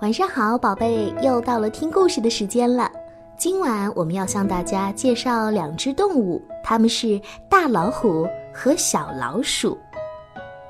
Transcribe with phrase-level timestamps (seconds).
[0.00, 2.88] 晚上好，宝贝，又到了听故事的时间了。
[3.36, 8.24] 今晚我们要向大家介绍两只动物，它们是大老虎
[8.54, 9.76] 和小老鼠。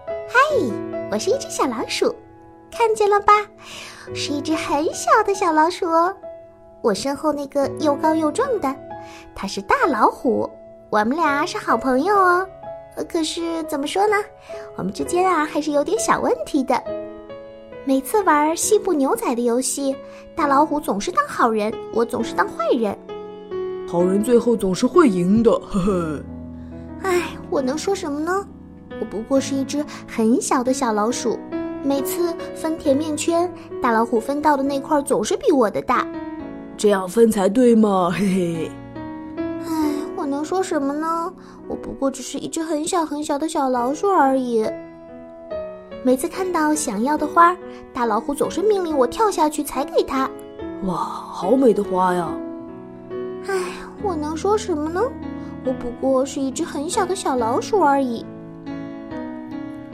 [0.06, 0.38] 嗨，
[1.10, 2.14] 我是一只小老鼠，
[2.70, 3.34] 看见了吧？
[4.14, 6.16] 是一只很小的小老鼠哦。
[6.80, 8.74] 我身后那个又高又壮的，
[9.34, 10.48] 它是大老虎。
[10.88, 12.48] 我们俩是好朋友哦。
[13.06, 14.16] 可是怎么说呢？
[14.78, 16.82] 我们之间啊，还是有点小问题的。
[17.88, 19.96] 每次玩西部牛仔的游戏，
[20.36, 22.94] 大老虎总是当好人，我总是当坏人。
[23.88, 26.22] 好人最后总是会赢的，呵呵。
[27.00, 28.46] 唉，我能说什么呢？
[29.00, 31.38] 我不过是一只很小的小老鼠，
[31.82, 36.06] 每次分甜面圈，大老虎分到的那块总是比我的大。
[36.76, 38.70] 这样分才对嘛，嘿嘿。
[39.66, 41.32] 唉，我能说什么呢？
[41.66, 44.66] 我不过只是一只很小很小的小老鼠而已。
[46.04, 47.56] 每次看到想要的花，
[47.92, 50.30] 大老虎总是命令我跳下去采给他。
[50.84, 52.28] 哇，好美的花呀！
[53.48, 53.54] 唉，
[54.02, 55.02] 我能说什么呢？
[55.64, 58.24] 我不过是一只很小的小老鼠而已。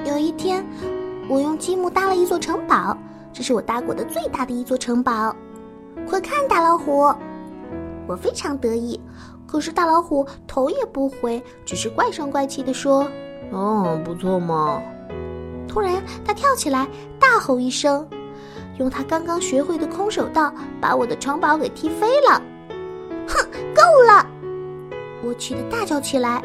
[0.04, 0.64] 有一天，
[1.28, 2.96] 我用积木搭了一座城堡，
[3.32, 5.34] 这是我搭过的最大的一座城堡。
[6.06, 7.12] 快看，大老虎！
[8.06, 9.00] 我非常得意，
[9.46, 13.08] 可是大老虎头也不回，只是怪声怪气地说
[13.50, 14.82] ：“嗯，不错嘛。”
[15.68, 18.08] 突然，他跳起来，大吼一声，
[18.78, 22.40] 用他刚刚学会的空手道把我的城堡给踢飞了。
[23.26, 24.26] 哼，够了！
[25.22, 26.42] 我气得大叫起来，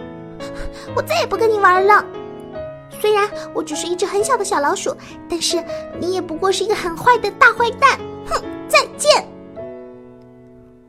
[0.95, 2.03] 我再也不跟你玩了。
[3.01, 4.95] 虽然我只是一只很小的小老鼠，
[5.29, 5.63] 但是
[5.99, 7.99] 你也不过是一个很坏的大坏蛋。
[8.27, 9.27] 哼，再见！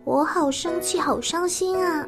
[0.04, 2.06] 我好生气，好伤心啊！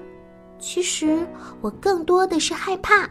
[0.59, 1.27] 其实
[1.61, 3.09] 我更多的是害怕。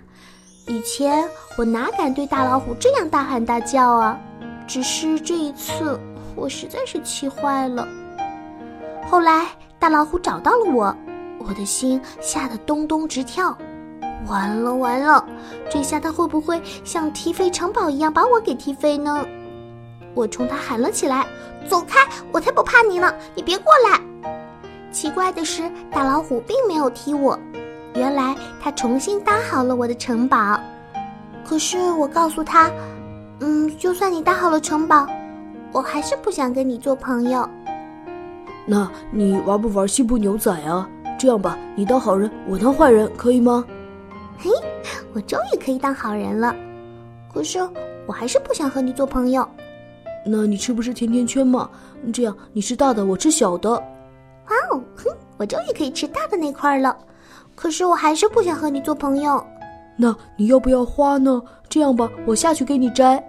[0.67, 4.19] 以前我哪敢对大老虎这样大喊大叫啊！
[4.67, 5.99] 只是这一次，
[6.35, 7.87] 我实在是气坏了。
[9.09, 9.47] 后来
[9.79, 10.95] 大老虎找到了我，
[11.39, 13.57] 我的心吓得咚咚直跳。
[14.27, 15.25] 完了完了，
[15.69, 19.25] 这下他会不会像踢飞城堡一样把我给踢飞呢？
[20.13, 21.25] 我冲他喊了起来
[21.67, 22.07] ：“走开！
[22.31, 23.11] 我才不怕你呢！
[23.33, 23.99] 你别过来！”
[24.91, 27.37] 奇怪的是，大老虎并没有踢我。
[28.01, 30.59] 原来他重新搭好了我的城堡，
[31.45, 32.67] 可是我告诉他，
[33.41, 35.05] 嗯，就算你搭好了城堡，
[35.71, 37.47] 我还是不想跟你做朋友。
[38.65, 40.89] 那你玩不玩西部牛仔啊？
[41.19, 43.63] 这样吧，你当好人，我当坏人，可以吗？
[44.39, 44.49] 嘿，
[45.13, 46.55] 我终于可以当好人了，
[47.31, 47.59] 可是
[48.07, 49.47] 我还是不想和你做朋友。
[50.25, 51.69] 那你吃不吃甜甜圈嘛？
[52.11, 53.69] 这样你吃大的，我吃小的。
[53.69, 56.97] 哇哦，哼，我终于可以吃大的那块了。
[57.61, 59.45] 可是我还是不想和你做朋友。
[59.95, 61.39] 那你要不要花呢？
[61.69, 63.23] 这样吧，我下去给你摘。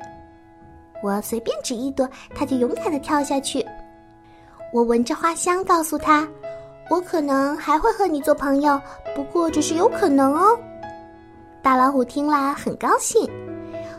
[1.03, 3.63] 我随便指一朵，他就勇敢的跳下去。
[4.73, 6.27] 我闻着花香，告诉他，
[6.89, 8.81] 我可能还会和你做朋友，
[9.15, 10.59] 不过只是有可能哦。
[11.61, 13.29] 大老虎听了很高兴。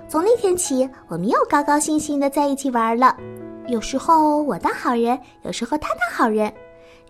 [0.10, 3.16] 从那天起，我们又高高兴兴的在一起玩了。
[3.68, 6.52] 有时候我当好人，有时候他当好人，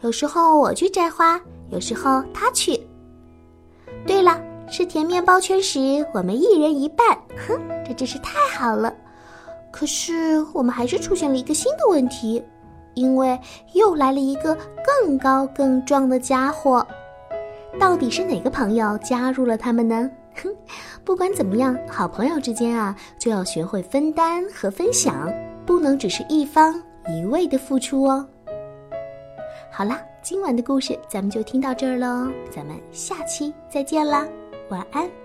[0.02, 2.86] 有时候我去摘花，有时候他去。
[4.74, 7.16] 吃甜面包圈时，我们一人一半。
[7.48, 8.92] 哼，这真是太好了。
[9.70, 12.44] 可是我们还是出现了一个新的问题，
[12.96, 13.40] 因为
[13.74, 16.84] 又来了一个更高更壮的家伙。
[17.80, 20.10] 到底是哪个朋友加入了他们呢？
[20.42, 20.50] 哼，
[21.04, 25.32] 不管怎么样，好朋友之间啊，就要学会分担和分享，
[25.68, 26.74] 不能只是一方
[27.08, 28.28] 一味的付出哦。
[29.72, 30.02] 好啦。
[30.24, 34.26] 今晚的故事咱们就听到这儿喽，咱们下期再见啦，
[34.74, 35.23] 晚安。